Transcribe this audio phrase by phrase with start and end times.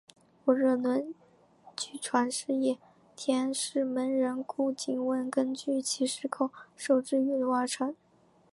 [0.45, 1.13] 温热论
[1.77, 2.79] 据传是叶
[3.15, 7.95] 天士门人顾景文根据其师口授之语录而成。